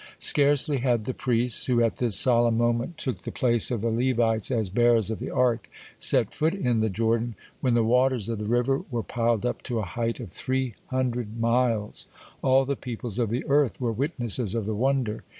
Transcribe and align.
Scarcely 0.17 0.77
had 0.77 1.03
the 1.03 1.13
priests, 1.13 1.67
who 1.67 1.83
at 1.83 1.97
this 1.97 2.15
solemn 2.15 2.57
moment 2.57 2.97
took 2.97 3.19
the 3.21 3.31
place 3.31 3.69
of 3.69 3.81
the 3.81 3.91
Levites 3.91 4.49
as 4.49 4.71
bearers 4.71 5.11
of 5.11 5.19
the 5.19 5.29
Ark, 5.29 5.69
set 5.99 6.33
foot 6.33 6.55
in 6.55 6.79
the 6.79 6.89
Jordan, 6.89 7.35
when 7.59 7.75
the 7.75 7.83
waters 7.83 8.27
of 8.27 8.39
the 8.39 8.45
river 8.47 8.81
were 8.89 9.03
piled 9.03 9.45
up 9.45 9.61
to 9.61 9.77
a 9.77 9.83
height 9.85 10.19
of 10.19 10.31
three 10.31 10.73
hundred 10.87 11.39
miles. 11.39 12.07
All 12.41 12.65
the 12.65 12.75
peoples 12.75 13.19
of 13.19 13.29
the 13.29 13.45
earth 13.45 13.79
were 13.79 13.91
witnesses 13.91 14.55
of 14.55 14.65
the 14.65 14.73
wonder. 14.73 15.23